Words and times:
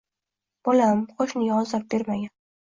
Bolam, 0.69 1.03
qoʻshniga 1.19 1.59
ozor 1.65 1.85
bermagin. 1.93 2.35